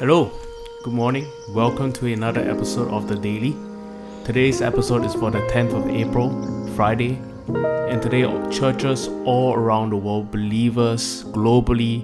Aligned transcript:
Hello, 0.00 0.32
good 0.82 0.92
morning. 0.92 1.24
Welcome 1.50 1.92
to 1.92 2.12
another 2.12 2.40
episode 2.40 2.88
of 2.88 3.06
The 3.06 3.14
Daily. 3.14 3.54
Today's 4.24 4.60
episode 4.60 5.04
is 5.04 5.14
for 5.14 5.30
the 5.30 5.38
10th 5.42 5.72
of 5.72 5.88
April, 5.88 6.30
Friday. 6.74 7.20
And 7.46 8.02
today, 8.02 8.22
churches 8.50 9.06
all 9.24 9.54
around 9.54 9.90
the 9.90 9.96
world, 9.96 10.32
believers 10.32 11.22
globally, 11.26 12.02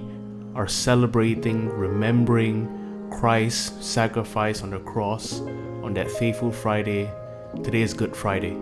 are 0.55 0.69
celebrating, 0.69 1.67
remembering 1.67 3.09
Christ's 3.11 3.85
sacrifice 3.85 4.63
on 4.63 4.69
the 4.69 4.79
cross 4.79 5.41
on 5.83 5.93
that 5.95 6.09
faithful 6.09 6.53
Friday. 6.53 7.11
Today 7.61 7.81
is 7.81 7.93
Good 7.93 8.15
Friday. 8.15 8.53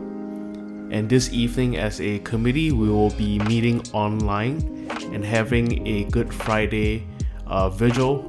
And 0.89 1.07
this 1.07 1.32
evening, 1.32 1.77
as 1.77 2.02
a 2.02 2.18
committee, 2.20 2.71
we 2.71 2.89
will 2.89 3.11
be 3.11 3.38
meeting 3.38 3.84
online 3.93 4.89
and 5.14 5.23
having 5.23 5.86
a 5.86 6.05
Good 6.05 6.34
Friday 6.34 7.05
uh, 7.46 7.70
vigil. 7.70 8.29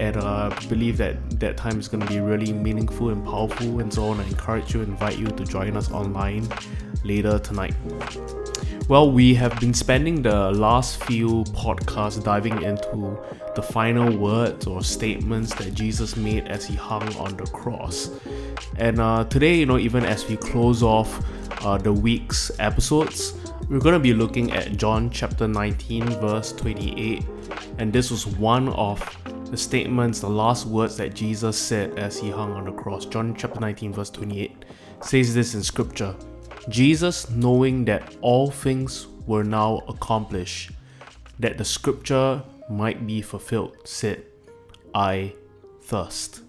And 0.00 0.16
uh, 0.16 0.48
believe 0.70 0.96
that 0.96 1.38
that 1.40 1.58
time 1.58 1.78
is 1.78 1.86
going 1.86 2.00
to 2.00 2.06
be 2.06 2.20
really 2.20 2.54
meaningful 2.54 3.10
and 3.10 3.22
powerful. 3.22 3.80
And 3.80 3.92
so 3.92 4.04
on. 4.04 4.18
I 4.18 4.24
encourage 4.26 4.72
you, 4.72 4.80
invite 4.80 5.18
you 5.18 5.26
to 5.26 5.44
join 5.44 5.76
us 5.76 5.90
online 5.90 6.48
later 7.04 7.38
tonight. 7.38 7.74
Well, 8.88 9.12
we 9.12 9.34
have 9.34 9.60
been 9.60 9.74
spending 9.74 10.22
the 10.22 10.52
last 10.52 11.04
few 11.04 11.44
podcasts 11.52 12.24
diving 12.24 12.62
into 12.62 13.18
the 13.54 13.62
final 13.62 14.16
words 14.16 14.66
or 14.66 14.82
statements 14.82 15.54
that 15.56 15.74
Jesus 15.74 16.16
made 16.16 16.48
as 16.48 16.64
he 16.64 16.74
hung 16.76 17.14
on 17.16 17.36
the 17.36 17.44
cross. 17.44 18.10
And 18.78 19.00
uh, 19.00 19.24
today, 19.24 19.56
you 19.56 19.66
know, 19.66 19.78
even 19.78 20.06
as 20.06 20.26
we 20.26 20.38
close 20.38 20.82
off 20.82 21.22
uh, 21.62 21.76
the 21.76 21.92
week's 21.92 22.50
episodes, 22.58 23.34
we're 23.68 23.80
going 23.80 23.92
to 23.92 24.00
be 24.00 24.14
looking 24.14 24.50
at 24.52 24.78
John 24.78 25.10
chapter 25.10 25.46
19, 25.46 26.06
verse 26.20 26.52
28. 26.52 27.22
And 27.78 27.92
this 27.92 28.10
was 28.10 28.26
one 28.26 28.70
of 28.70 28.98
the 29.50 29.56
statements, 29.56 30.20
the 30.20 30.28
last 30.28 30.66
words 30.66 30.96
that 30.96 31.14
Jesus 31.14 31.58
said 31.58 31.98
as 31.98 32.18
he 32.18 32.30
hung 32.30 32.52
on 32.52 32.64
the 32.64 32.72
cross. 32.72 33.04
John 33.04 33.34
chapter 33.34 33.58
19, 33.58 33.92
verse 33.92 34.10
28 34.10 34.64
says 35.02 35.34
this 35.34 35.54
in 35.54 35.62
scripture 35.62 36.14
Jesus, 36.68 37.28
knowing 37.30 37.84
that 37.86 38.16
all 38.20 38.50
things 38.50 39.06
were 39.26 39.42
now 39.42 39.82
accomplished, 39.88 40.70
that 41.38 41.58
the 41.58 41.64
scripture 41.64 42.42
might 42.68 43.06
be 43.06 43.22
fulfilled, 43.22 43.76
said, 43.84 44.22
I 44.94 45.34
thirst. 45.82 46.42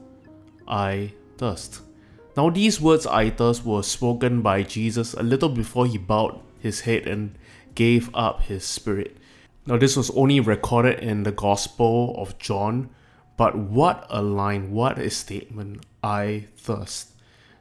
I 0.67 1.13
thirst. 1.37 1.81
Now, 2.37 2.49
these 2.49 2.79
words, 2.79 3.07
I 3.07 3.29
thirst, 3.29 3.65
were 3.65 3.83
spoken 3.83 4.41
by 4.41 4.63
Jesus 4.63 5.13
a 5.13 5.23
little 5.23 5.49
before 5.49 5.87
he 5.87 5.97
bowed 5.97 6.39
his 6.59 6.81
head 6.81 7.07
and 7.07 7.37
gave 7.73 8.13
up 8.13 8.43
his 8.43 8.63
spirit. 8.63 9.17
Now, 9.67 9.77
this 9.77 9.95
was 9.95 10.09
only 10.11 10.39
recorded 10.39 10.99
in 10.99 11.21
the 11.21 11.31
Gospel 11.31 12.15
of 12.17 12.39
John, 12.39 12.89
but 13.37 13.55
what 13.55 14.07
a 14.09 14.21
line, 14.21 14.71
what 14.71 14.97
a 14.97 15.09
statement! 15.09 15.85
I 16.03 16.47
thirst. 16.57 17.11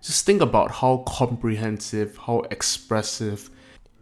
Just 0.00 0.24
think 0.24 0.40
about 0.40 0.70
how 0.70 1.04
comprehensive, 1.06 2.16
how 2.16 2.40
expressive, 2.50 3.50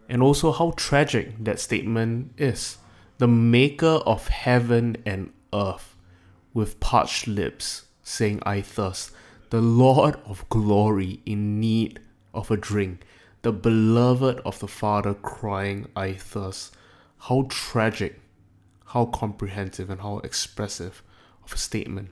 and 0.07 0.23
also 0.23 0.53
how 0.53 0.71
tragic 0.77 1.43
that 1.43 1.59
statement 1.59 2.31
is. 2.37 2.77
The 3.17 3.27
maker 3.27 3.99
of 4.05 4.29
heaven 4.29 4.95
and 5.05 5.33
earth, 5.53 5.95
with 6.53 6.79
parched 6.79 7.27
lips, 7.27 7.83
saying, 8.01 8.39
I 8.45 8.61
thirst. 8.61 9.11
The 9.49 9.59
Lord 9.61 10.17
of 10.25 10.47
glory 10.47 11.19
in 11.25 11.59
need 11.59 11.99
of 12.33 12.49
a 12.49 12.55
drink. 12.55 13.03
The 13.41 13.51
beloved 13.51 14.39
of 14.45 14.59
the 14.59 14.67
Father 14.69 15.13
crying, 15.13 15.87
I 15.97 16.13
thirst. 16.13 16.75
How 17.19 17.45
tragic, 17.49 18.19
how 18.85 19.05
comprehensive, 19.05 19.89
and 19.89 20.01
how 20.01 20.19
expressive 20.19 21.03
of 21.43 21.53
a 21.53 21.57
statement. 21.57 22.09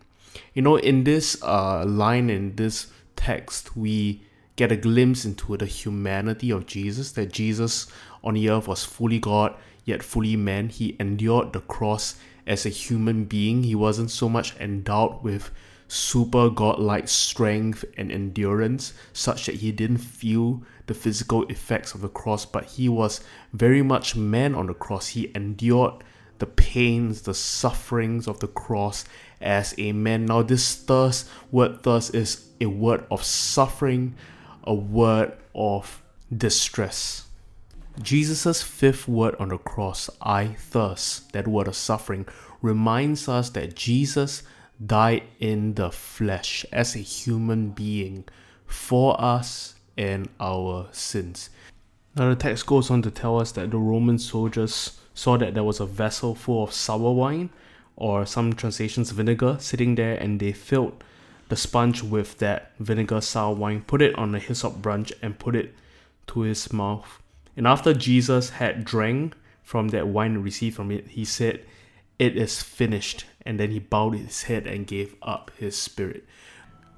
You 0.53 0.61
know, 0.61 0.75
in 0.75 1.03
this 1.03 1.41
uh, 1.41 1.85
line, 1.85 2.29
in 2.29 2.55
this 2.55 2.87
text, 3.15 3.75
we 3.75 4.21
get 4.55 4.71
a 4.71 4.75
glimpse 4.75 5.25
into 5.25 5.55
the 5.57 5.65
humanity 5.65 6.51
of 6.51 6.65
Jesus, 6.65 7.11
that 7.13 7.31
Jesus 7.31 7.87
on 8.23 8.33
the 8.33 8.49
earth 8.49 8.67
was 8.67 8.83
fully 8.83 9.19
God, 9.19 9.55
yet 9.85 10.03
fully 10.03 10.35
man. 10.35 10.69
He 10.69 10.95
endured 10.99 11.53
the 11.53 11.61
cross 11.61 12.15
as 12.45 12.65
a 12.65 12.69
human 12.69 13.25
being. 13.25 13.63
He 13.63 13.75
wasn't 13.75 14.11
so 14.11 14.27
much 14.27 14.55
endowed 14.57 15.23
with 15.23 15.51
super 15.87 16.49
godlike 16.49 17.07
strength 17.07 17.85
and 17.97 18.11
endurance, 18.11 18.93
such 19.13 19.45
that 19.45 19.55
he 19.55 19.71
didn't 19.71 19.99
feel 19.99 20.63
the 20.87 20.93
physical 20.93 21.45
effects 21.47 21.93
of 21.93 22.01
the 22.01 22.09
cross, 22.09 22.45
but 22.45 22.65
he 22.65 22.89
was 22.89 23.21
very 23.53 23.81
much 23.81 24.15
man 24.15 24.55
on 24.55 24.67
the 24.67 24.73
cross. 24.73 25.09
He 25.09 25.31
endured 25.35 26.03
the 26.39 26.45
pains, 26.45 27.21
the 27.21 27.33
sufferings 27.33 28.27
of 28.27 28.39
the 28.39 28.47
cross 28.47 29.05
as 29.41 29.75
a 29.77 29.91
man. 29.91 30.25
Now, 30.25 30.41
this 30.41 30.75
thirst, 30.75 31.29
word 31.51 31.83
thirst, 31.83 32.15
is 32.15 32.49
a 32.59 32.67
word 32.67 33.05
of 33.11 33.23
suffering, 33.23 34.15
a 34.63 34.73
word 34.73 35.33
of 35.53 36.01
distress. 36.35 37.25
Jesus' 38.01 38.61
fifth 38.61 39.07
word 39.07 39.35
on 39.39 39.49
the 39.49 39.57
cross, 39.57 40.09
I 40.21 40.47
thirst, 40.47 41.33
that 41.33 41.47
word 41.47 41.67
of 41.67 41.75
suffering, 41.75 42.27
reminds 42.61 43.27
us 43.27 43.49
that 43.51 43.75
Jesus 43.75 44.43
died 44.83 45.23
in 45.39 45.73
the 45.73 45.91
flesh 45.91 46.65
as 46.71 46.95
a 46.95 46.99
human 46.99 47.69
being 47.69 48.23
for 48.67 49.19
us 49.19 49.73
and 49.97 50.29
our 50.39 50.87
sins. 50.91 51.49
Now, 52.15 52.29
the 52.29 52.35
text 52.35 52.65
goes 52.65 52.89
on 52.89 53.01
to 53.03 53.11
tell 53.11 53.39
us 53.39 53.51
that 53.53 53.71
the 53.71 53.77
Roman 53.77 54.17
soldiers 54.17 54.99
saw 55.13 55.37
that 55.37 55.53
there 55.53 55.63
was 55.63 55.79
a 55.79 55.85
vessel 55.85 56.35
full 56.35 56.63
of 56.63 56.73
sour 56.73 57.11
wine, 57.11 57.49
or 57.95 58.25
some 58.25 58.53
translations 58.53 59.11
vinegar, 59.11 59.57
sitting 59.59 59.95
there, 59.95 60.15
and 60.15 60.39
they 60.39 60.51
filled 60.51 61.03
the 61.49 61.55
sponge 61.55 62.03
with 62.03 62.37
that 62.39 62.71
vinegar 62.79 63.21
sour 63.21 63.55
wine, 63.55 63.81
put 63.81 64.01
it 64.01 64.15
on 64.15 64.35
a 64.35 64.39
hyssop 64.39 64.75
branch, 64.81 65.13
and 65.21 65.39
put 65.39 65.55
it 65.55 65.73
to 66.27 66.41
his 66.41 66.71
mouth. 66.73 67.21
And 67.55 67.65
after 67.65 67.93
Jesus 67.93 68.51
had 68.51 68.85
drank 68.85 69.35
from 69.63 69.89
that 69.89 70.07
wine 70.07 70.37
received 70.37 70.75
from 70.75 70.91
it, 70.91 71.07
he 71.07 71.25
said, 71.25 71.65
It 72.19 72.37
is 72.37 72.61
finished. 72.61 73.25
And 73.45 73.59
then 73.59 73.71
he 73.71 73.79
bowed 73.79 74.15
his 74.15 74.43
head 74.43 74.67
and 74.67 74.85
gave 74.85 75.15
up 75.21 75.51
his 75.57 75.77
spirit. 75.77 76.25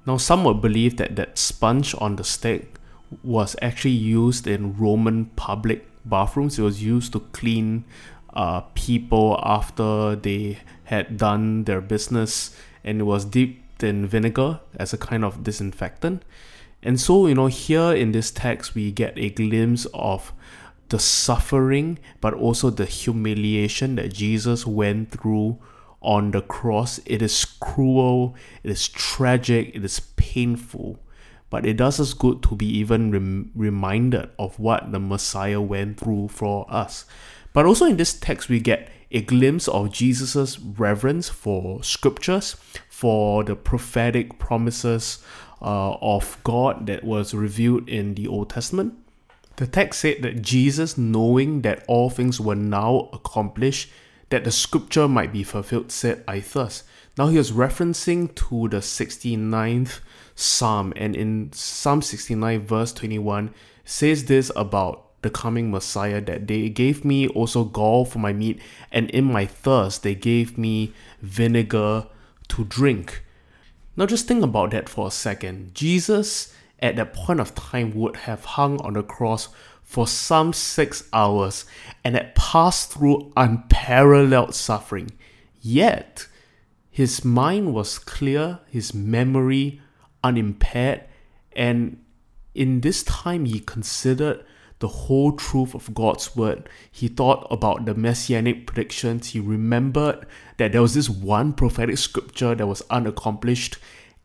Now, 0.06 0.16
some 0.16 0.44
would 0.44 0.60
believe 0.60 0.96
that 0.96 1.16
that 1.16 1.38
sponge 1.38 1.94
on 1.98 2.16
the 2.16 2.24
stick 2.24 2.79
was 3.22 3.56
actually 3.60 3.90
used 3.90 4.46
in 4.46 4.76
Roman 4.76 5.26
public 5.36 5.86
bathrooms. 6.04 6.58
It 6.58 6.62
was 6.62 6.82
used 6.82 7.12
to 7.12 7.20
clean 7.32 7.84
uh, 8.34 8.60
people 8.74 9.40
after 9.42 10.16
they 10.16 10.58
had 10.84 11.16
done 11.16 11.64
their 11.64 11.80
business, 11.80 12.56
and 12.84 13.00
it 13.00 13.04
was 13.04 13.24
dipped 13.24 13.82
in 13.82 14.06
vinegar 14.06 14.60
as 14.76 14.92
a 14.92 14.98
kind 14.98 15.24
of 15.24 15.42
disinfectant. 15.42 16.24
And 16.82 17.00
so, 17.00 17.26
you 17.26 17.34
know, 17.34 17.46
here 17.46 17.92
in 17.92 18.12
this 18.12 18.30
text, 18.30 18.74
we 18.74 18.90
get 18.90 19.18
a 19.18 19.30
glimpse 19.30 19.86
of 19.92 20.32
the 20.88 20.98
suffering, 20.98 21.98
but 22.20 22.34
also 22.34 22.70
the 22.70 22.86
humiliation 22.86 23.96
that 23.96 24.12
Jesus 24.12 24.66
went 24.66 25.10
through 25.10 25.58
on 26.00 26.30
the 26.30 26.40
cross. 26.40 26.98
It 27.04 27.22
is 27.22 27.44
cruel, 27.44 28.34
it 28.62 28.70
is 28.70 28.88
tragic, 28.88 29.74
it 29.74 29.84
is 29.84 30.00
painful, 30.16 30.98
but 31.50 31.66
it 31.66 31.76
does 31.76 32.00
us 32.00 32.14
good 32.14 32.42
to 32.44 32.54
be 32.54 32.66
even 32.66 33.10
rem- 33.10 33.50
reminded 33.54 34.30
of 34.38 34.58
what 34.58 34.92
the 34.92 35.00
Messiah 35.00 35.60
went 35.60 35.98
through 35.98 36.28
for 36.28 36.64
us. 36.72 37.04
But 37.52 37.66
also 37.66 37.84
in 37.84 37.96
this 37.96 38.14
text, 38.14 38.48
we 38.48 38.60
get 38.60 38.88
a 39.10 39.20
glimpse 39.20 39.66
of 39.66 39.92
Jesus' 39.92 40.58
reverence 40.58 41.28
for 41.28 41.82
scriptures, 41.82 42.56
for 42.88 43.42
the 43.42 43.56
prophetic 43.56 44.38
promises 44.38 45.18
uh, 45.60 45.94
of 45.94 46.38
God 46.44 46.86
that 46.86 47.02
was 47.02 47.34
revealed 47.34 47.88
in 47.88 48.14
the 48.14 48.28
Old 48.28 48.50
Testament. 48.50 48.94
The 49.56 49.66
text 49.66 50.00
said 50.00 50.22
that 50.22 50.42
Jesus, 50.42 50.96
knowing 50.96 51.62
that 51.62 51.84
all 51.86 52.08
things 52.08 52.40
were 52.40 52.54
now 52.54 53.10
accomplished, 53.12 53.90
that 54.30 54.44
the 54.44 54.52
scripture 54.52 55.08
might 55.08 55.32
be 55.32 55.42
fulfilled, 55.42 55.90
said, 55.90 56.24
I 56.26 56.40
thirst. 56.40 56.84
Now 57.18 57.28
he 57.28 57.36
was 57.36 57.52
referencing 57.52 58.34
to 58.36 58.68
the 58.68 58.78
69th 58.78 60.00
Psalm, 60.34 60.92
and 60.96 61.14
in 61.14 61.52
Psalm 61.52 62.02
69, 62.02 62.60
verse 62.60 62.92
21, 62.92 63.52
says 63.84 64.24
this 64.24 64.50
about 64.56 65.06
the 65.22 65.30
coming 65.30 65.70
Messiah 65.70 66.20
that 66.22 66.46
they 66.46 66.68
gave 66.68 67.04
me 67.04 67.28
also 67.28 67.64
gall 67.64 68.04
for 68.04 68.18
my 68.20 68.32
meat, 68.32 68.60
and 68.90 69.10
in 69.10 69.24
my 69.24 69.44
thirst 69.44 70.02
they 70.02 70.14
gave 70.14 70.56
me 70.56 70.92
vinegar 71.20 72.06
to 72.48 72.64
drink. 72.64 73.22
Now 73.96 74.06
just 74.06 74.26
think 74.26 74.42
about 74.42 74.70
that 74.70 74.88
for 74.88 75.08
a 75.08 75.10
second. 75.10 75.74
Jesus 75.74 76.54
at 76.80 76.96
that 76.96 77.12
point 77.12 77.40
of 77.40 77.54
time 77.54 77.94
would 77.94 78.16
have 78.16 78.44
hung 78.44 78.80
on 78.80 78.94
the 78.94 79.02
cross 79.02 79.48
for 79.82 80.06
some 80.06 80.52
six 80.52 81.04
hours 81.12 81.66
and 82.04 82.14
had 82.14 82.34
passed 82.34 82.92
through 82.92 83.32
unparalleled 83.36 84.54
suffering. 84.54 85.10
Yet, 85.60 86.26
his 86.90 87.24
mind 87.24 87.72
was 87.72 87.98
clear, 87.98 88.60
his 88.68 88.92
memory 88.92 89.80
unimpaired, 90.22 91.04
and 91.52 92.02
in 92.54 92.80
this 92.80 93.02
time 93.04 93.44
he 93.44 93.60
considered 93.60 94.44
the 94.80 94.88
whole 94.88 95.32
truth 95.32 95.74
of 95.74 95.94
God's 95.94 96.34
word. 96.34 96.68
He 96.90 97.08
thought 97.08 97.46
about 97.50 97.84
the 97.84 97.94
messianic 97.94 98.66
predictions. 98.66 99.28
He 99.28 99.40
remembered 99.40 100.26
that 100.56 100.72
there 100.72 100.82
was 100.82 100.94
this 100.94 101.08
one 101.08 101.52
prophetic 101.52 101.98
scripture 101.98 102.54
that 102.54 102.66
was 102.66 102.82
unaccomplished. 102.90 103.76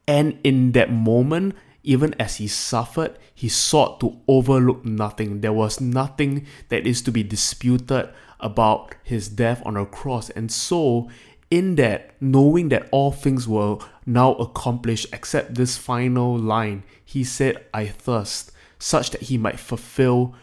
And 0.08 0.40
in 0.44 0.72
that 0.72 0.92
moment, 0.92 1.56
even 1.84 2.16
as 2.20 2.38
he 2.38 2.48
suffered, 2.48 3.20
he 3.34 3.50
sought 3.50 4.00
to 4.00 4.18
overlook 4.28 4.86
nothing. 4.86 5.42
There 5.42 5.54
was 5.54 5.82
nothing 5.82 6.48
that 6.70 6.88
is 6.88 7.02
to 7.04 7.12
be 7.12 7.22
disputed 7.22 8.10
about 8.40 8.96
his 9.04 9.28
death 9.28 9.62
on 9.66 9.78
a 9.78 9.86
cross. 9.86 10.30
And 10.32 10.52
so, 10.52 11.10
in 11.52 11.76
that, 11.76 12.16
knowing 12.20 12.70
that 12.70 12.88
all 12.92 13.12
things 13.12 13.48
were 13.48 13.78
now 14.06 14.34
accomplished 14.34 15.08
except 15.14 15.56
this 15.56 15.78
final 15.78 16.38
line, 16.38 16.84
he 17.04 17.24
said, 17.24 17.66
I 17.74 17.88
thirst, 17.88 18.52
such 18.80 19.12
that 19.12 19.24
he 19.24 19.38
might 19.38 19.60
fulfill 19.60 20.36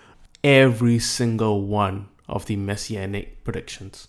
every 0.44 0.98
single 0.98 1.66
one 1.66 2.08
of 2.28 2.46
the 2.46 2.56
messianic 2.56 3.44
predictions. 3.44 4.08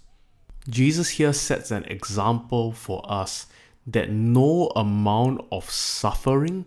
Jesus 0.69 1.09
here 1.09 1.33
sets 1.33 1.71
an 1.71 1.83
example 1.85 2.71
for 2.71 3.03
us 3.05 3.47
that 3.85 4.09
no 4.09 4.71
amount 4.75 5.45
of 5.51 5.69
suffering 5.69 6.65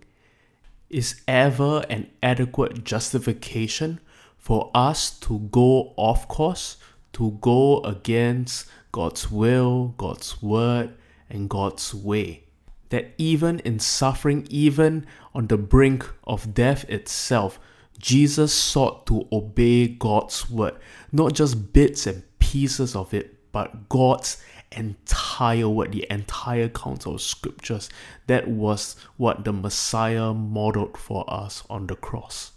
is 0.91 1.23
ever 1.27 1.85
an 1.89 2.11
adequate 2.23 2.85
justification 2.85 4.01
for 4.39 4.71
us 4.75 5.11
to 5.21 5.39
go 5.51 5.95
off 5.97 6.29
course, 6.29 6.77
to 7.15 7.33
go 7.41 7.81
against 7.81 8.67
God's 8.97 9.31
will, 9.31 9.89
God's 9.99 10.43
word, 10.43 10.95
and 11.29 11.51
God's 11.51 11.93
way. 11.93 12.45
That 12.89 13.13
even 13.19 13.59
in 13.59 13.79
suffering, 13.79 14.47
even 14.49 15.05
on 15.35 15.49
the 15.49 15.59
brink 15.59 16.09
of 16.25 16.55
death 16.55 16.89
itself, 16.89 17.61
Jesus 17.99 18.55
sought 18.55 19.07
to 19.09 19.29
obey 19.31 19.87
God's 19.87 20.49
word, 20.49 20.77
not 21.13 21.35
just 21.35 21.75
bits 21.75 22.07
and 22.07 22.23
pieces 22.39 22.97
of 22.97 23.13
it, 23.13 23.53
but 23.53 23.91
God's 23.91 24.43
entire 24.73 25.69
word, 25.69 25.93
the 25.93 26.07
entire 26.09 26.71
counsel 26.71 27.17
of 27.17 27.21
scriptures. 27.21 27.91
That 28.29 28.49
was 28.49 28.97
what 29.19 29.45
the 29.45 29.53
Messiah 29.53 30.33
modeled 30.33 30.97
for 30.97 31.23
us 31.29 31.65
on 31.69 31.87
the 31.87 31.97
cross. 31.97 32.53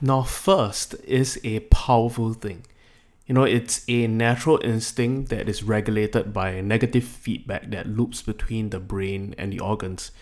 Now, 0.00 0.22
first 0.22 0.94
is 1.02 1.40
a 1.42 1.58
powerful 1.58 2.32
thing. 2.32 2.64
You 3.28 3.34
know, 3.34 3.44
it's 3.44 3.84
a 3.88 4.06
natural 4.06 4.58
instinct 4.64 5.28
that 5.28 5.50
is 5.50 5.62
regulated 5.62 6.32
by 6.32 6.62
negative 6.62 7.04
feedback 7.04 7.70
that 7.72 7.86
loops 7.86 8.22
between 8.22 8.70
the 8.70 8.80
brain 8.80 9.34
and 9.36 9.52
the 9.52 9.60
organs. 9.60 10.12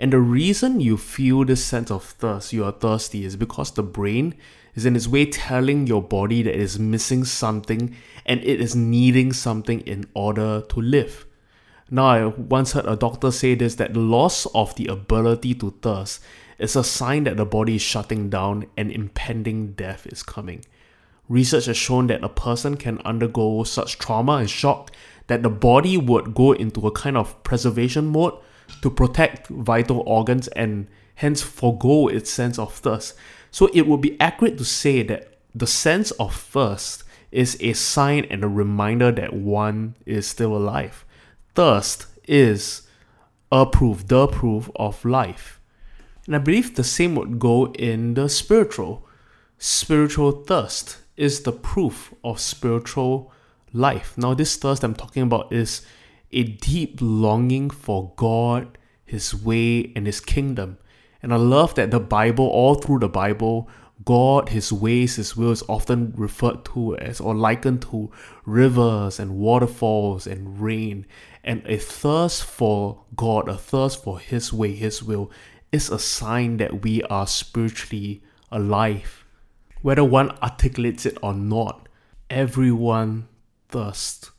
And 0.00 0.12
the 0.12 0.18
reason 0.18 0.80
you 0.80 0.96
feel 0.96 1.44
this 1.44 1.64
sense 1.64 1.92
of 1.92 2.02
thirst, 2.02 2.52
you 2.52 2.64
are 2.64 2.72
thirsty, 2.72 3.24
is 3.24 3.36
because 3.36 3.70
the 3.70 3.84
brain 3.84 4.34
is 4.74 4.84
in 4.84 4.96
its 4.96 5.06
way 5.06 5.26
telling 5.26 5.86
your 5.86 6.02
body 6.02 6.42
that 6.42 6.56
it 6.56 6.60
is 6.60 6.76
missing 6.76 7.24
something 7.24 7.94
and 8.26 8.40
it 8.40 8.60
is 8.60 8.74
needing 8.74 9.32
something 9.32 9.80
in 9.82 10.04
order 10.14 10.60
to 10.62 10.80
live. 10.80 11.24
Now, 11.88 12.06
I 12.06 12.26
once 12.26 12.72
heard 12.72 12.86
a 12.86 12.96
doctor 12.96 13.30
say 13.30 13.54
this 13.54 13.76
that 13.76 13.94
the 13.94 14.00
loss 14.00 14.44
of 14.46 14.74
the 14.74 14.88
ability 14.88 15.54
to 15.54 15.70
thirst 15.82 16.20
is 16.58 16.74
a 16.74 16.82
sign 16.82 17.24
that 17.24 17.36
the 17.36 17.46
body 17.46 17.76
is 17.76 17.82
shutting 17.82 18.28
down 18.28 18.66
and 18.76 18.90
impending 18.90 19.74
death 19.74 20.04
is 20.08 20.24
coming. 20.24 20.64
Research 21.28 21.66
has 21.66 21.76
shown 21.76 22.06
that 22.06 22.22
a 22.22 22.28
person 22.28 22.76
can 22.76 23.00
undergo 23.04 23.64
such 23.64 23.98
trauma 23.98 24.34
and 24.34 24.50
shock 24.50 24.92
that 25.26 25.42
the 25.42 25.50
body 25.50 25.96
would 25.96 26.34
go 26.34 26.52
into 26.52 26.86
a 26.86 26.92
kind 26.92 27.16
of 27.16 27.42
preservation 27.42 28.06
mode 28.06 28.34
to 28.82 28.90
protect 28.90 29.48
vital 29.48 30.02
organs 30.06 30.48
and 30.48 30.86
hence 31.16 31.42
forego 31.42 32.08
its 32.08 32.30
sense 32.30 32.58
of 32.58 32.72
thirst. 32.72 33.14
So 33.50 33.68
it 33.74 33.86
would 33.86 34.00
be 34.00 34.20
accurate 34.20 34.58
to 34.58 34.64
say 34.64 35.02
that 35.02 35.34
the 35.54 35.66
sense 35.66 36.10
of 36.12 36.34
thirst 36.34 37.02
is 37.32 37.56
a 37.60 37.72
sign 37.72 38.26
and 38.30 38.44
a 38.44 38.48
reminder 38.48 39.10
that 39.12 39.32
one 39.32 39.96
is 40.04 40.26
still 40.26 40.56
alive. 40.56 41.04
Thirst 41.54 42.06
is 42.28 42.82
a 43.50 43.66
proof, 43.66 44.06
the 44.06 44.28
proof 44.28 44.70
of 44.76 45.04
life. 45.04 45.60
And 46.26 46.36
I 46.36 46.38
believe 46.38 46.74
the 46.74 46.84
same 46.84 47.14
would 47.16 47.38
go 47.38 47.72
in 47.72 48.14
the 48.14 48.28
spiritual. 48.28 49.06
Spiritual 49.58 50.44
thirst 50.44 50.98
is 51.16 51.42
the 51.42 51.52
proof 51.52 52.12
of 52.22 52.40
spiritual 52.40 53.32
life. 53.72 54.16
Now, 54.16 54.34
this 54.34 54.56
thirst 54.56 54.84
I'm 54.84 54.94
talking 54.94 55.22
about 55.22 55.52
is 55.52 55.86
a 56.32 56.42
deep 56.42 56.98
longing 57.00 57.70
for 57.70 58.12
God, 58.16 58.78
His 59.04 59.34
way, 59.34 59.92
and 59.94 60.06
His 60.06 60.20
kingdom. 60.20 60.78
And 61.22 61.32
I 61.32 61.36
love 61.36 61.74
that 61.74 61.90
the 61.90 62.00
Bible, 62.00 62.46
all 62.46 62.74
through 62.74 63.00
the 63.00 63.08
Bible, 63.08 63.68
God, 64.04 64.50
His 64.50 64.72
ways, 64.72 65.16
His 65.16 65.36
will 65.36 65.52
is 65.52 65.62
often 65.68 66.12
referred 66.16 66.64
to 66.66 66.96
as 66.96 67.20
or 67.20 67.34
likened 67.34 67.82
to 67.82 68.10
rivers 68.44 69.18
and 69.18 69.36
waterfalls 69.36 70.26
and 70.26 70.60
rain. 70.60 71.06
And 71.42 71.62
a 71.66 71.78
thirst 71.78 72.44
for 72.44 73.04
God, 73.14 73.48
a 73.48 73.56
thirst 73.56 74.02
for 74.02 74.18
His 74.18 74.52
way, 74.52 74.74
His 74.74 75.02
will, 75.02 75.30
is 75.72 75.90
a 75.90 75.98
sign 75.98 76.58
that 76.58 76.82
we 76.82 77.02
are 77.04 77.26
spiritually 77.26 78.22
alive. 78.50 79.25
Whether 79.86 80.02
one 80.02 80.32
articulates 80.42 81.06
it 81.06 81.16
or 81.22 81.32
not, 81.32 81.88
everyone 82.28 83.28
thirsts. 83.68 84.32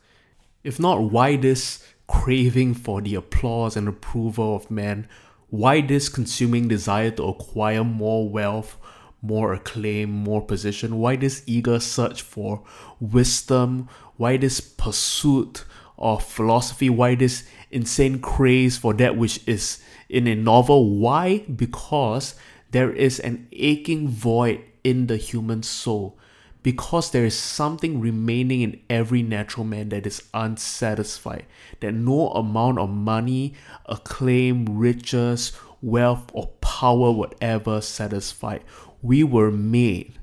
If 0.62 0.78
not, 0.78 1.10
why 1.10 1.36
this 1.36 1.82
craving 2.06 2.74
for 2.74 3.00
the 3.00 3.14
applause 3.14 3.74
and 3.74 3.88
approval 3.88 4.54
of 4.54 4.70
men? 4.70 5.08
Why 5.48 5.80
this 5.80 6.10
consuming 6.10 6.68
desire 6.68 7.12
to 7.12 7.22
acquire 7.28 7.82
more 7.82 8.28
wealth, 8.28 8.76
more 9.22 9.54
acclaim, 9.54 10.10
more 10.10 10.42
position? 10.42 10.98
Why 10.98 11.16
this 11.16 11.42
eager 11.46 11.80
search 11.80 12.20
for 12.20 12.62
wisdom? 13.00 13.88
Why 14.18 14.36
this 14.36 14.60
pursuit 14.60 15.64
of 15.96 16.22
philosophy? 16.22 16.90
Why 16.90 17.14
this 17.14 17.48
insane 17.70 18.20
craze 18.20 18.76
for 18.76 18.92
that 18.92 19.16
which 19.16 19.40
is 19.48 19.82
in 20.10 20.26
a 20.26 20.34
novel? 20.34 20.98
Why? 20.98 21.38
Because 21.38 22.34
there 22.70 22.92
is 22.92 23.18
an 23.20 23.48
aching 23.52 24.08
void 24.08 24.62
in 24.84 25.06
the 25.06 25.16
human 25.16 25.62
soul 25.62 26.18
because 26.62 27.10
there 27.10 27.24
is 27.24 27.38
something 27.38 28.00
remaining 28.00 28.60
in 28.60 28.80
every 28.90 29.22
natural 29.22 29.64
man 29.64 29.88
that 29.90 30.06
is 30.06 30.22
unsatisfied, 30.34 31.46
that 31.80 31.92
no 31.92 32.28
amount 32.30 32.78
of 32.78 32.90
money, 32.90 33.54
acclaim, 33.86 34.66
riches, 34.66 35.52
wealth, 35.80 36.28
or 36.32 36.48
power 36.60 37.12
would 37.12 37.34
ever 37.40 37.80
satisfy. 37.80 38.58
We 39.00 39.22
were 39.22 39.52
made, 39.52 40.18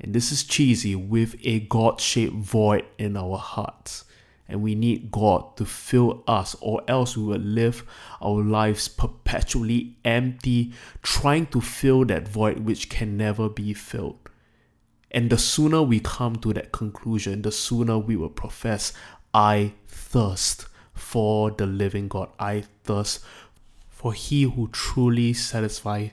and 0.00 0.12
this 0.12 0.32
is 0.32 0.42
cheesy, 0.42 0.94
with 0.96 1.36
a 1.44 1.60
God 1.60 2.00
shaped 2.00 2.34
void 2.34 2.84
in 2.98 3.16
our 3.16 3.38
hearts. 3.38 4.04
And 4.50 4.62
we 4.62 4.74
need 4.74 5.10
God 5.10 5.56
to 5.56 5.64
fill 5.64 6.22
us, 6.26 6.56
or 6.60 6.82
else 6.88 7.16
we 7.16 7.24
will 7.24 7.38
live 7.38 7.84
our 8.20 8.42
lives 8.42 8.88
perpetually 8.88 9.96
empty, 10.04 10.72
trying 11.02 11.46
to 11.46 11.60
fill 11.60 12.04
that 12.06 12.28
void 12.28 12.60
which 12.60 12.88
can 12.88 13.16
never 13.16 13.48
be 13.48 13.72
filled. 13.72 14.18
And 15.10 15.30
the 15.30 15.38
sooner 15.38 15.82
we 15.82 16.00
come 16.00 16.36
to 16.36 16.52
that 16.52 16.72
conclusion, 16.72 17.42
the 17.42 17.52
sooner 17.52 17.98
we 17.98 18.16
will 18.16 18.28
profess, 18.28 18.92
I 19.34 19.72
thirst 19.88 20.66
for 20.94 21.50
the 21.50 21.66
living 21.66 22.08
God. 22.08 22.28
I 22.38 22.64
thirst 22.84 23.20
for 23.88 24.12
He 24.12 24.42
who 24.42 24.68
truly 24.72 25.32
satisfies. 25.32 26.12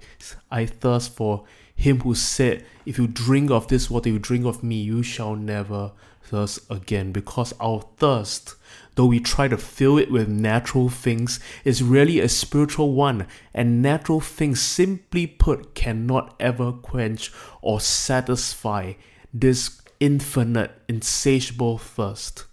I 0.49 0.65
thirst 0.65 1.15
for 1.15 1.45
Him 1.75 2.01
who 2.01 2.15
said, 2.15 2.65
If 2.85 2.97
you 2.97 3.07
drink 3.07 3.51
of 3.51 3.67
this 3.67 3.89
water, 3.89 4.09
you 4.09 4.19
drink 4.19 4.45
of 4.45 4.63
me, 4.63 4.81
you 4.81 5.03
shall 5.03 5.35
never 5.35 5.91
thirst 6.27 6.59
again. 6.69 7.11
Because 7.11 7.53
our 7.59 7.81
thirst 7.97 8.55
though 8.97 9.05
we 9.05 9.19
try 9.19 9.47
to 9.47 9.57
fill 9.57 9.97
it 9.99 10.11
with 10.11 10.27
natural 10.27 10.89
things, 10.89 11.39
is 11.63 11.83
really 11.83 12.19
a 12.19 12.27
spiritual 12.27 12.93
one, 12.93 13.27
and 13.53 13.81
natural 13.81 14.19
things, 14.19 14.59
simply 14.59 15.27
put, 15.27 15.75
cannot 15.75 16.35
ever 16.39 16.71
quench 16.71 17.31
or 17.61 17.79
satisfy 17.79 18.93
this 19.31 19.81
infinite, 19.99 20.71
insatiable 20.89 21.77
thirst. 21.77 22.45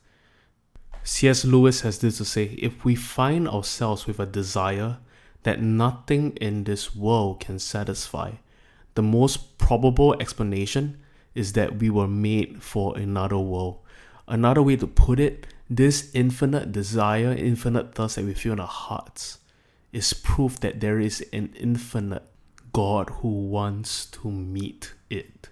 C.S. 1.03 1.47
Lewis 1.47 1.81
has 1.81 1.99
this 1.99 2.19
to 2.19 2.27
say 2.27 2.45
if 2.59 2.85
we 2.85 2.95
find 2.95 3.49
ourselves 3.49 4.07
with 4.07 4.21
a 4.21 4.27
desire 4.27 4.99
that 5.45 5.63
nothing 5.63 6.33
in 6.37 6.65
this 6.65 6.95
world 6.95 7.41
can 7.41 7.59
satisfy, 7.59 8.33
the 8.95 9.03
most 9.03 9.57
probable 9.57 10.15
explanation 10.21 10.99
is 11.35 11.53
that 11.55 11.79
we 11.79 11.91
were 11.91 12.09
made 12.09 12.63
for 12.63 12.97
another 12.97 13.39
world. 13.39 13.79
Another 14.27 14.63
way 14.63 14.77
to 14.77 14.87
put 14.87 15.21
it 15.21 15.47
this 15.69 16.11
infinite 16.15 16.73
desire, 16.73 17.33
infinite 17.33 17.95
thirst 17.95 18.17
that 18.17 18.25
we 18.25 18.35
feel 18.35 18.53
in 18.53 18.61
our 18.61 18.67
hearts 18.67 19.39
is 19.93 20.13
proof 20.13 20.61
that 20.61 20.81
there 20.81 21.01
is 21.01 21.25
an 21.33 21.53
infinite 21.59 22.25
God 22.73 23.11
who 23.21 23.29
wants 23.29 24.07
to 24.07 24.31
meet 24.31 24.95
it. 25.09 25.49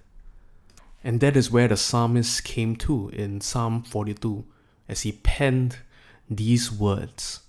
And 1.04 1.20
that 1.20 1.36
is 1.36 1.50
where 1.50 1.68
the 1.68 1.76
psalmist 1.76 2.44
came 2.44 2.76
to 2.76 3.08
in 3.10 3.40
Psalm 3.40 3.82
42 3.82 4.44
as 4.88 5.02
he 5.02 5.12
penned 5.12 5.78
these 6.28 6.70
words 6.70 7.40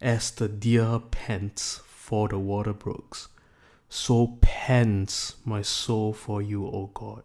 As 0.00 0.30
the 0.30 0.48
deer 0.48 1.00
pants 1.10 1.80
for 1.86 2.28
the 2.28 2.38
water 2.38 2.72
brooks, 2.72 3.28
So 3.92 4.38
pants 4.40 5.34
my 5.44 5.62
soul 5.62 6.12
for 6.12 6.40
you, 6.40 6.64
O 6.64 6.90
God. 6.94 7.24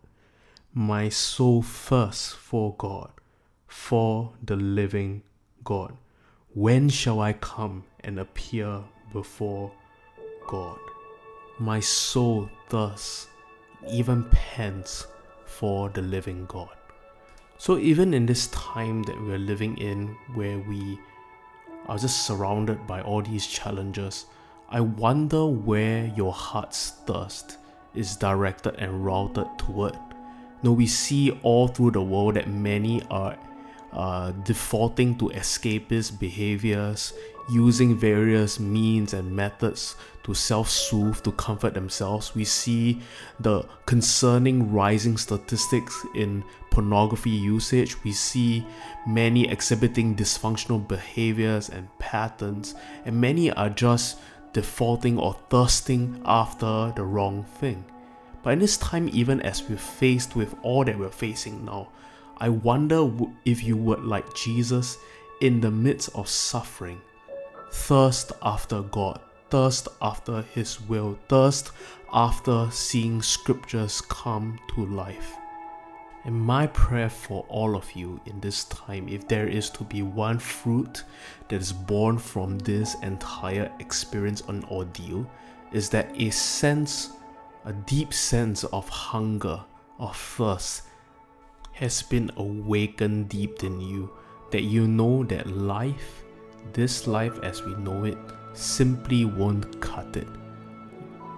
My 0.74 1.10
soul 1.10 1.62
thirsts 1.62 2.34
for 2.34 2.74
God, 2.80 3.12
for 3.68 4.34
the 4.44 4.56
living 4.56 5.22
God. 5.64 5.96
When 6.56 6.90
shall 6.90 7.22
I 7.22 7.34
come 7.34 7.84
and 8.00 8.20
appear 8.20 8.82
before 9.14 9.72
God? 10.48 10.80
My 11.60 11.80
soul 11.80 12.50
thus 12.70 13.28
even 13.88 14.24
pants 14.32 15.06
for 15.46 15.90
the 15.90 16.02
living 16.02 16.48
God. 16.48 16.76
So, 17.60 17.78
even 17.78 18.12
in 18.16 18.26
this 18.26 18.48
time 18.48 19.04
that 19.04 19.22
we're 19.22 19.38
living 19.38 19.78
in, 19.78 20.18
where 20.34 20.58
we 20.58 21.00
are 21.88 22.00
just 22.00 22.26
surrounded 22.26 22.88
by 22.88 23.02
all 23.02 23.22
these 23.22 23.46
challenges, 23.46 24.26
I 24.76 24.82
wonder 24.82 25.46
where 25.46 26.08
your 26.18 26.34
heart's 26.34 26.96
thirst 27.08 27.60
is 27.94 28.18
directed 28.18 28.76
and 28.76 29.06
routed 29.06 29.48
toward. 29.58 29.98
Now, 30.64 30.74
we 30.74 30.86
see 30.86 31.32
all 31.44 31.70
through 31.70 31.92
the 31.92 32.02
world 32.02 32.34
that 32.34 32.50
many 32.50 33.02
are 33.10 33.38
uh, 33.94 34.32
defaulting 34.44 35.18
to 35.20 35.30
escapist 35.30 36.20
behaviors, 36.20 37.14
using 37.50 37.96
various 37.98 38.60
means 38.60 39.14
and 39.14 39.34
methods 39.34 39.96
to 40.24 40.34
self 40.34 40.70
soothe, 40.70 41.24
to 41.24 41.32
comfort 41.32 41.74
themselves. 41.74 42.36
We 42.36 42.44
see 42.44 43.02
the 43.40 43.64
concerning 43.86 44.74
rising 44.74 45.16
statistics 45.16 46.06
in 46.16 46.44
pornography 46.72 47.30
usage. 47.30 48.04
We 48.04 48.12
see 48.12 48.68
many 49.08 49.50
exhibiting 49.50 50.18
dysfunctional 50.18 50.86
behaviors 50.86 51.70
and 51.70 51.88
patterns, 51.98 52.76
and 53.06 53.22
many 53.22 53.52
are 53.52 53.70
just 53.70 54.18
defaulting 54.56 55.20
or 55.20 55.36
thirsting 55.50 56.22
after 56.24 56.94
the 56.96 57.04
wrong 57.04 57.44
thing. 57.60 57.84
But 58.42 58.54
in 58.54 58.60
this 58.60 58.78
time, 58.78 59.10
even 59.12 59.42
as 59.42 59.62
we're 59.68 59.76
faced 59.78 60.38
with 60.38 60.56
all 60.62 60.86
that 60.86 60.98
we're 60.98 61.10
facing 61.10 61.66
now, 61.66 61.90
I 62.38 62.48
wonder 62.48 63.06
if 63.44 63.62
you 63.62 63.76
would, 63.76 64.06
like 64.06 64.34
Jesus, 64.34 64.98
in 65.42 65.60
the 65.60 65.72
midst 65.72 66.10
of 66.16 66.30
suffering, 66.30 67.02
thirst 67.74 68.32
after 68.42 68.82
God, 68.82 69.20
thirst 69.50 69.90
after 70.02 70.44
His 70.54 70.80
will, 70.80 71.20
thirst 71.28 71.74
after 72.14 72.70
seeing 72.72 73.22
scriptures 73.22 74.00
come 74.00 74.58
to 74.74 74.86
life. 74.86 75.34
And 76.26 76.36
my 76.36 76.68
prayer 76.68 77.10
for 77.10 77.46
all 77.50 77.76
of 77.76 77.92
you 77.94 78.20
in 78.26 78.40
this 78.40 78.66
time, 78.66 79.08
if 79.08 79.28
there 79.28 79.48
is 79.48 79.70
to 79.72 79.84
be 79.84 80.02
one 80.02 80.40
fruit 80.40 81.04
that 81.48 81.62
is 81.62 81.72
born 81.72 82.18
from 82.18 82.58
this 82.60 82.96
entire 83.04 83.72
experience 83.80 84.42
and 84.48 84.66
ordeal, 84.66 85.30
is 85.72 85.90
that 85.90 86.10
a 86.20 86.32
sense, 86.32 87.12
a 87.66 87.74
deep 87.74 88.14
sense 88.14 88.64
of 88.66 88.90
hunger, 88.90 89.64
of 90.00 90.18
thirst, 90.18 90.84
has 91.74 92.02
been 92.02 92.32
awakened 92.38 93.30
deep 93.30 93.64
in 93.64 93.80
you. 93.80 94.12
That 94.52 94.64
you 94.64 94.88
know 94.88 95.24
that 95.26 95.48
life 95.48 96.24
this 96.74 97.08
life 97.08 97.40
as 97.44 97.64
we 97.64 97.76
know 97.76 98.04
it 98.04 98.18
simply 98.54 99.26
won't 99.26 99.80
cut 99.82 100.16
it. 100.16 100.28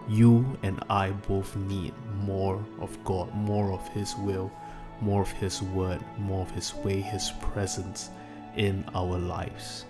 You 0.07 0.57
and 0.63 0.83
I 0.89 1.11
both 1.11 1.55
need 1.55 1.93
more 2.21 2.63
of 2.79 3.03
God, 3.03 3.33
more 3.33 3.71
of 3.71 3.87
His 3.89 4.15
will, 4.15 4.51
more 5.01 5.21
of 5.21 5.31
His 5.31 5.61
word, 5.61 6.03
more 6.17 6.41
of 6.41 6.51
His 6.51 6.73
way, 6.75 7.01
His 7.01 7.31
presence 7.41 8.09
in 8.55 8.83
our 8.95 9.17
lives. 9.17 9.85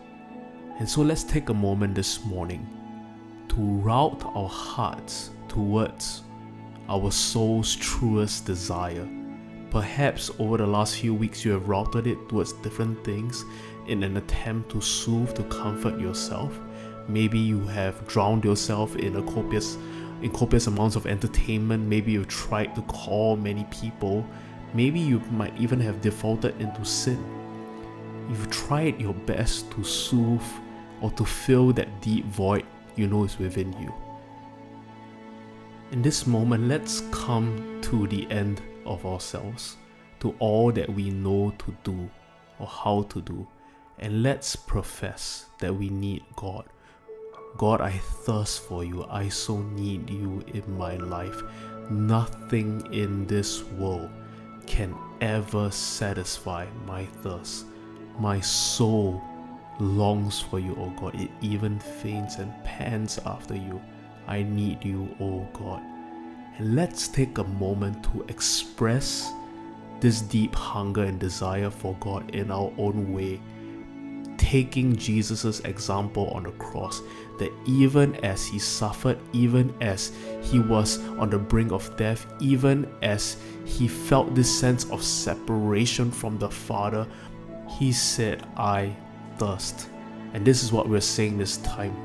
And 0.79 0.87
so 0.87 1.01
let's 1.01 1.23
take 1.23 1.49
a 1.49 1.53
moment 1.53 1.95
this 1.95 2.23
morning 2.25 2.67
to 3.49 3.55
route 3.55 4.23
our 4.35 4.49
hearts 4.49 5.31
towards 5.47 6.23
our 6.89 7.11
soul's 7.11 7.75
truest 7.75 8.45
desire. 8.45 9.07
Perhaps 9.71 10.31
over 10.39 10.57
the 10.57 10.67
last 10.67 10.99
few 10.99 11.13
weeks 11.13 11.43
you 11.43 11.51
have 11.51 11.67
routed 11.67 12.07
it 12.07 12.29
towards 12.29 12.53
different 12.53 13.03
things 13.03 13.43
in 13.87 14.03
an 14.03 14.17
attempt 14.17 14.71
to 14.71 14.81
soothe, 14.81 15.33
to 15.35 15.43
comfort 15.45 15.99
yourself. 15.99 16.59
Maybe 17.07 17.39
you 17.39 17.65
have 17.67 18.05
drowned 18.07 18.43
yourself 18.43 18.95
in 18.95 19.15
a 19.15 19.23
copious 19.23 19.77
in 20.21 20.31
copious 20.31 20.67
amounts 20.67 20.95
of 20.95 21.05
entertainment. 21.05 21.85
Maybe 21.85 22.11
you've 22.11 22.27
tried 22.27 22.73
to 22.75 22.81
call 22.83 23.35
many 23.35 23.65
people. 23.65 24.25
Maybe 24.77 24.99
you 24.99 25.19
might 25.31 25.57
even 25.57 25.79
have 25.79 26.01
defaulted 26.01 26.61
into 26.61 26.85
sin. 26.85 27.17
You've 28.29 28.47
tried 28.51 29.01
your 29.01 29.15
best 29.15 29.71
to 29.71 29.83
soothe 29.83 30.45
or 31.01 31.09
to 31.13 31.25
fill 31.25 31.73
that 31.73 31.99
deep 31.99 32.25
void 32.25 32.63
you 32.95 33.07
know 33.07 33.23
is 33.23 33.39
within 33.39 33.73
you. 33.81 33.91
In 35.91 36.03
this 36.03 36.27
moment, 36.27 36.67
let's 36.67 37.01
come 37.09 37.79
to 37.85 38.05
the 38.05 38.29
end 38.29 38.61
of 38.85 39.03
ourselves, 39.03 39.77
to 40.19 40.35
all 40.37 40.71
that 40.73 40.87
we 40.87 41.09
know 41.09 41.55
to 41.57 41.75
do 41.83 42.07
or 42.59 42.67
how 42.67 43.01
to 43.09 43.19
do, 43.21 43.47
and 43.97 44.21
let's 44.21 44.55
profess 44.55 45.47
that 45.57 45.73
we 45.73 45.89
need 45.89 46.23
God. 46.35 46.65
God, 47.57 47.81
I 47.81 47.93
thirst 48.27 48.61
for 48.61 48.83
you. 48.83 49.07
I 49.09 49.29
so 49.29 49.57
need 49.57 50.07
you 50.07 50.43
in 50.53 50.77
my 50.77 50.97
life. 50.97 51.41
Nothing 51.89 52.93
in 52.93 53.25
this 53.25 53.63
world 53.63 54.11
can 54.67 54.95
ever 55.21 55.71
satisfy 55.71 56.67
my 56.85 57.05
thirst. 57.05 57.65
My 58.19 58.39
soul 58.39 59.21
longs 59.79 60.39
for 60.39 60.59
you, 60.59 60.75
O 60.75 60.89
God. 60.99 61.15
It 61.19 61.31
even 61.41 61.79
faints 61.79 62.35
and 62.35 62.53
pants 62.63 63.19
after 63.25 63.55
you. 63.55 63.81
I 64.27 64.43
need 64.43 64.83
you, 64.83 65.15
O 65.19 65.47
God. 65.53 65.81
And 66.57 66.75
let's 66.75 67.07
take 67.07 67.37
a 67.37 67.43
moment 67.43 68.03
to 68.05 68.25
express 68.27 69.31
this 69.99 70.21
deep 70.21 70.53
hunger 70.53 71.03
and 71.03 71.19
desire 71.19 71.69
for 71.69 71.95
God 71.99 72.29
in 72.35 72.51
our 72.51 72.71
own 72.77 73.13
way 73.13 73.39
taking 74.37 74.95
Jesus' 74.95 75.59
example 75.61 76.27
on 76.29 76.43
the 76.43 76.51
cross, 76.51 77.01
that 77.37 77.51
even 77.65 78.15
as 78.17 78.45
he 78.45 78.59
suffered, 78.59 79.17
even 79.33 79.73
as 79.81 80.11
he 80.41 80.59
was 80.59 80.99
on 81.19 81.29
the 81.29 81.37
brink 81.37 81.71
of 81.71 81.95
death, 81.97 82.25
even 82.39 82.89
as 83.01 83.37
he 83.65 83.87
felt 83.87 84.33
this 84.33 84.59
sense 84.59 84.89
of 84.91 85.03
separation 85.03 86.11
from 86.11 86.37
the 86.37 86.49
Father, 86.49 87.07
he 87.67 87.91
said, 87.91 88.47
I 88.55 88.95
thirst. 89.37 89.89
And 90.33 90.45
this 90.45 90.63
is 90.63 90.71
what 90.71 90.89
we're 90.89 91.01
saying 91.01 91.37
this 91.37 91.57
time. 91.57 91.95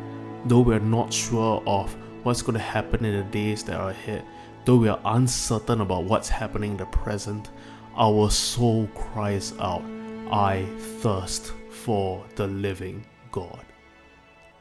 Though 0.47 0.61
we're 0.61 0.79
not 0.79 1.13
sure 1.13 1.63
of 1.67 1.95
what's 2.25 2.43
going 2.43 2.55
to 2.55 2.61
happen 2.61 3.05
in 3.05 3.17
the 3.17 3.31
days 3.31 3.63
that 3.65 3.77
are 3.77 3.91
ahead, 3.91 4.25
though 4.65 4.77
we 4.77 4.89
are 4.89 5.01
uncertain 5.05 5.81
about 5.81 6.05
what's 6.05 6.29
happening 6.29 6.73
in 6.73 6.77
the 6.77 6.87
present, 6.87 7.51
our 7.97 8.31
soul 8.31 8.89
cries 8.95 9.55
out, 9.59 9.85
I 10.31 10.67
thirst 11.01 11.53
for 11.83 12.25
the 12.37 12.47
living 12.47 13.05
God. 13.33 13.65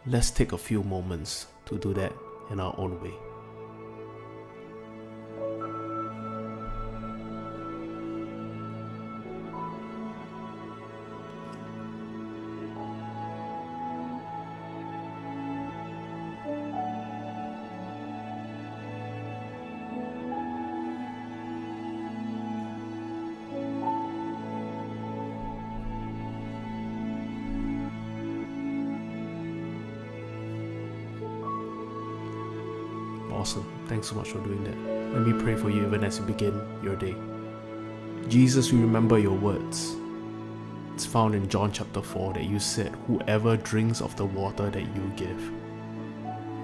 Let's 0.07 0.31
take 0.31 0.53
a 0.53 0.57
few 0.57 0.81
moments 0.81 1.45
to 1.65 1.77
do 1.77 1.93
that 1.93 2.13
in 2.49 2.59
our 2.59 2.73
own 2.79 2.99
way. 2.99 3.13
Awesome. 33.51 33.85
Thanks 33.87 34.07
so 34.07 34.15
much 34.15 34.29
for 34.29 34.39
doing 34.39 34.63
that. 34.63 35.13
Let 35.13 35.27
me 35.27 35.33
pray 35.43 35.57
for 35.57 35.69
you 35.69 35.85
even 35.85 36.05
as 36.05 36.19
you 36.19 36.23
begin 36.23 36.61
your 36.81 36.95
day. 36.95 37.13
Jesus, 38.29 38.71
we 38.71 38.79
remember 38.79 39.19
your 39.19 39.37
words. 39.37 39.93
It's 40.93 41.05
found 41.05 41.35
in 41.35 41.49
John 41.49 41.73
chapter 41.73 42.01
4 42.01 42.35
that 42.35 42.45
you 42.45 42.59
said, 42.59 42.95
Whoever 43.07 43.57
drinks 43.57 43.99
of 43.99 44.15
the 44.15 44.25
water 44.25 44.69
that 44.69 44.83
you 44.83 45.11
give, 45.17 45.51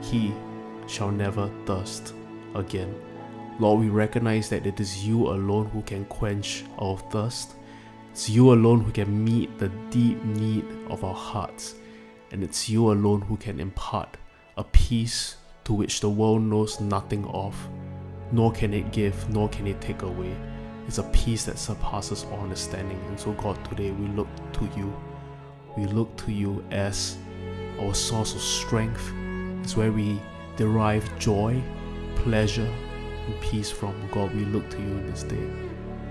he 0.01 0.33
shall 0.87 1.11
never 1.11 1.51
thirst 1.65 2.13
again. 2.55 2.95
Lord, 3.59 3.81
we 3.81 3.89
recognize 3.89 4.47
that 4.47 4.65
it 4.65 4.79
is 4.79 5.05
you 5.05 5.27
alone 5.27 5.65
who 5.65 5.81
can 5.81 6.05
quench 6.05 6.63
our 6.79 6.97
thirst. 7.11 7.55
It's 8.11 8.29
you 8.29 8.53
alone 8.53 8.79
who 8.79 8.93
can 8.93 9.25
meet 9.25 9.59
the 9.59 9.67
deep 9.89 10.23
need 10.23 10.63
of 10.89 11.03
our 11.03 11.13
hearts. 11.13 11.75
And 12.31 12.45
it's 12.45 12.69
you 12.69 12.93
alone 12.93 13.23
who 13.23 13.35
can 13.35 13.59
impart 13.59 14.15
a 14.55 14.63
peace 14.63 15.35
to 15.67 15.73
which 15.73 15.99
the 15.99 16.09
world 16.09 16.41
knows 16.41 16.79
nothing 16.79 17.25
of, 17.25 17.53
nor 18.31 18.53
can 18.53 18.73
it 18.73 18.89
give, 18.93 19.29
nor 19.29 19.49
can 19.49 19.67
it 19.67 19.81
take 19.81 20.01
away. 20.01 20.33
It's 20.87 20.97
a 20.97 21.03
peace 21.03 21.43
that 21.43 21.59
surpasses 21.59 22.25
all 22.31 22.39
understanding. 22.39 22.97
And 23.09 23.19
so, 23.19 23.33
God, 23.33 23.57
today 23.65 23.91
we 23.91 24.07
look 24.07 24.29
to 24.53 24.69
you. 24.77 24.95
We 25.75 25.85
look 25.87 26.15
to 26.23 26.31
you 26.31 26.63
as 26.71 27.17
our 27.81 27.93
source 27.93 28.33
of 28.33 28.39
strength. 28.39 29.11
It's 29.61 29.75
where 29.75 29.91
we 29.91 30.21
derive 30.55 31.05
joy. 31.19 31.61
pleasure 32.15 32.73
and 33.25 33.41
peace 33.41 33.69
from. 33.69 33.93
God, 34.13 34.33
we 34.33 34.45
look 34.45 34.69
to 34.69 34.77
you 34.77 34.87
in 34.87 35.11
this 35.11 35.23
day 35.23 35.49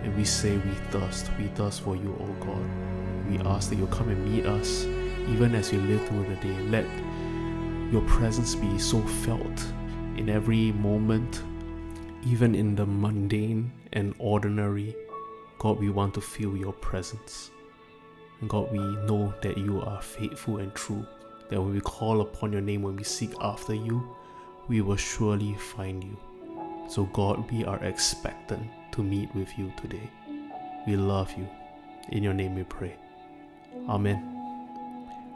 and 0.03 0.15
we 0.15 0.25
say 0.27 0.59
we 0.59 0.75
thirst. 0.91 1.31
We 1.39 1.47
thirst 1.49 1.81
for 1.81 1.97
you, 1.97 2.15
O 2.21 2.45
God. 2.45 3.31
We 3.31 3.39
ask 3.39 3.71
that 3.71 3.77
you 3.77 3.87
come 3.87 4.11
and 4.11 4.23
meet 4.31 4.45
us 4.45 4.85
even 5.31 5.55
as 5.55 5.73
we 5.73 5.79
live 5.79 6.07
through 6.09 6.27
the 6.29 6.37
day. 6.37 6.61
Let 6.69 6.85
your 7.93 8.03
presence 8.03 8.55
be 8.55 8.79
so 8.79 9.01
felt 9.01 9.65
in 10.17 10.29
every 10.29 10.73
moment, 10.73 11.43
even 12.27 12.55
in 12.55 12.75
the 12.75 12.87
mundane 12.87 13.71
and 13.93 14.15
ordinary. 14.19 14.95
God, 15.59 15.79
we 15.79 15.91
want 15.91 16.15
to 16.15 16.21
feel 16.21 16.57
your 16.57 16.73
presence. 16.73 17.51
And 18.41 18.51
God, 18.51 18.71
we 18.73 18.79
know 18.79 19.33
that 19.43 19.57
you 19.57 19.81
are 19.83 20.03
faithful 20.03 20.59
and 20.59 20.75
true. 20.75 21.07
That 21.49 21.61
when 21.61 21.73
we 21.73 21.81
call 21.81 22.21
upon 22.21 22.53
your 22.53 22.61
name, 22.61 22.83
when 22.83 22.97
we 22.97 23.05
seek 23.05 23.33
after 23.41 23.75
you, 23.75 24.17
we 24.69 24.81
will 24.81 24.97
surely 24.97 25.55
find 25.55 26.03
you. 26.03 26.17
So, 26.89 27.05
God, 27.13 27.51
we 27.51 27.65
are 27.65 27.83
expectant 27.85 28.69
to 28.93 29.03
meet 29.03 29.35
with 29.35 29.57
you 29.57 29.73
today. 29.81 30.11
We 30.87 30.97
love 30.97 31.33
you. 31.37 31.49
In 32.11 32.23
your 32.23 32.35
name 32.35 32.55
we 32.55 32.65
pray. 32.65 32.97
Amen. 33.89 34.36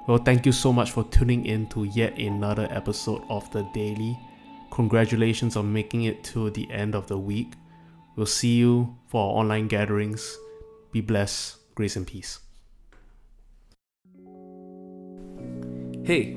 Well, 0.06 0.18
thank 0.18 0.46
you 0.46 0.52
so 0.52 0.72
much 0.72 0.92
for 0.92 1.04
tuning 1.04 1.46
in 1.46 1.66
to 1.68 1.84
yet 1.84 2.18
another 2.18 2.66
episode 2.70 3.22
of 3.28 3.50
The 3.52 3.62
Daily. 3.74 4.18
Congratulations 4.70 5.56
on 5.56 5.72
making 5.72 6.04
it 6.04 6.24
to 6.24 6.50
the 6.50 6.70
end 6.70 6.94
of 6.94 7.06
the 7.06 7.18
week. 7.18 7.52
We'll 8.16 8.26
see 8.26 8.56
you 8.56 8.96
for 9.08 9.22
our 9.22 9.38
online 9.38 9.68
gatherings. 9.68 10.36
Be 10.90 11.00
blessed. 11.00 11.56
Grace 11.74 11.96
and 11.96 12.06
peace. 12.06 12.40
Hey, 16.04 16.36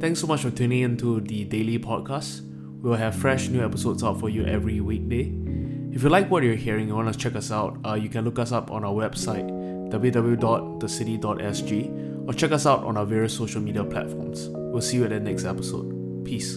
thanks 0.00 0.20
so 0.20 0.26
much 0.26 0.42
for 0.42 0.50
tuning 0.50 0.80
in 0.80 0.96
to 0.96 1.20
the 1.20 1.44
daily 1.44 1.78
podcast. 1.78 2.40
We'll 2.82 2.94
have 2.94 3.14
fresh 3.14 3.48
new 3.48 3.64
episodes 3.64 4.02
out 4.02 4.18
for 4.18 4.28
you 4.28 4.44
every 4.44 4.80
weekday. 4.80 5.32
If 5.92 6.02
you 6.02 6.08
like 6.08 6.30
what 6.30 6.42
you're 6.42 6.56
hearing 6.56 6.88
and 6.88 6.96
want 6.96 7.12
to 7.12 7.18
check 7.18 7.36
us 7.36 7.52
out, 7.52 7.78
uh, 7.86 7.94
you 7.94 8.08
can 8.08 8.24
look 8.24 8.38
us 8.38 8.50
up 8.50 8.70
on 8.70 8.82
our 8.82 8.92
website 8.92 9.48
www.thecity.sg 9.90 12.13
or 12.26 12.34
check 12.34 12.52
us 12.52 12.66
out 12.66 12.84
on 12.84 12.96
our 12.96 13.06
various 13.06 13.36
social 13.36 13.60
media 13.60 13.84
platforms. 13.84 14.48
We'll 14.50 14.82
see 14.82 14.96
you 14.96 15.04
at 15.04 15.10
the 15.10 15.20
next 15.20 15.44
episode. 15.44 16.24
Peace. 16.24 16.56